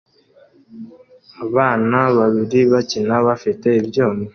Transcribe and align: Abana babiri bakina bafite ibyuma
Abana 1.45 1.99
babiri 2.17 2.59
bakina 2.71 3.15
bafite 3.27 3.67
ibyuma 3.79 4.23